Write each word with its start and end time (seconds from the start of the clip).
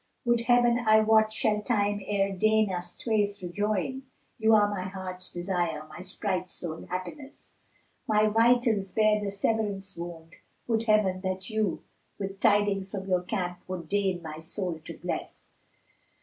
Would 0.25 0.41
Heaven 0.41 0.79
I 0.79 1.01
wot 1.01 1.31
shall 1.31 1.61
Time 1.61 2.01
e'er 2.01 2.31
deign 2.33 2.71
us 2.71 2.97
twain 2.97 3.27
rejoin! 3.43 4.01
* 4.21 4.39
You 4.39 4.55
are 4.55 4.67
my 4.67 4.81
heart's 4.81 5.31
desire, 5.31 5.85
my 5.89 6.01
sprite's 6.01 6.53
sole 6.55 6.87
happiness: 6.87 7.57
My 8.07 8.25
vitals 8.25 8.93
bear 8.95 9.23
the 9.23 9.29
Severance 9.29 9.95
wound: 9.95 10.37
would 10.65 10.85
Heaven 10.85 11.21
that 11.21 11.51
you 11.51 11.83
* 11.99 12.17
With 12.17 12.39
tidings 12.39 12.89
from 12.89 13.05
your 13.07 13.21
camp 13.21 13.59
would 13.67 13.87
deign 13.89 14.23
my 14.23 14.39
soul 14.39 14.79
to 14.85 14.97
bless!" 14.97 15.51